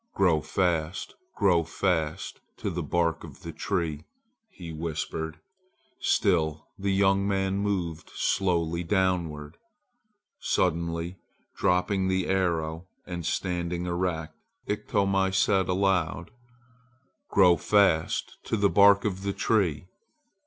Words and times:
"Grow 0.15 0.41
fast, 0.41 1.13
grow 1.35 1.63
fast 1.63 2.41
to 2.57 2.71
the 2.71 2.81
bark 2.81 3.23
of 3.23 3.43
the 3.43 3.51
tree," 3.51 4.03
he 4.49 4.71
whispered. 4.73 5.39
Still 5.99 6.65
the 6.75 6.91
young 6.91 7.27
man 7.27 7.59
moved 7.59 8.09
slowly 8.15 8.83
downward. 8.83 9.57
Suddenly 10.39 11.19
dropping 11.55 12.07
the 12.07 12.25
arrow 12.25 12.87
and 13.05 13.23
standing 13.27 13.85
erect, 13.85 14.33
Iktomi 14.65 15.31
said 15.35 15.69
aloud: 15.69 16.31
"Grow 17.29 17.55
fast 17.55 18.39
to 18.45 18.57
the 18.57 18.71
bark 18.71 19.05
of 19.05 19.21
the 19.21 19.33
tree!" 19.33 19.85